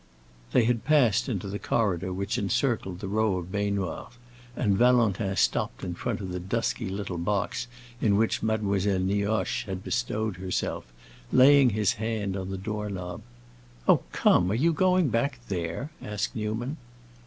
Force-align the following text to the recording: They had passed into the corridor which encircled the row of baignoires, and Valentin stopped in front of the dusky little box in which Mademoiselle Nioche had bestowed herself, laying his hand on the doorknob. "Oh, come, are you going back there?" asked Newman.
They 0.51 0.63
had 0.65 0.83
passed 0.83 1.29
into 1.29 1.47
the 1.47 1.59
corridor 1.59 2.11
which 2.11 2.39
encircled 2.39 3.01
the 3.01 3.07
row 3.07 3.37
of 3.37 3.51
baignoires, 3.51 4.13
and 4.55 4.75
Valentin 4.75 5.35
stopped 5.35 5.83
in 5.83 5.93
front 5.93 6.21
of 6.21 6.29
the 6.29 6.39
dusky 6.39 6.89
little 6.89 7.19
box 7.19 7.67
in 8.01 8.17
which 8.17 8.41
Mademoiselle 8.41 8.97
Nioche 8.97 9.65
had 9.65 9.83
bestowed 9.83 10.37
herself, 10.37 10.91
laying 11.31 11.69
his 11.69 11.93
hand 12.01 12.35
on 12.35 12.49
the 12.49 12.57
doorknob. 12.57 13.21
"Oh, 13.87 14.01
come, 14.11 14.49
are 14.51 14.55
you 14.55 14.73
going 14.73 15.09
back 15.09 15.39
there?" 15.49 15.91
asked 16.01 16.35
Newman. 16.35 16.77